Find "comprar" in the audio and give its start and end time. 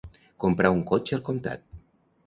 0.45-0.71